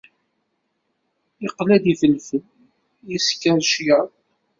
[1.43, 2.43] Yeqla-d ifelfel,
[3.11, 4.09] yesker cyaḍ.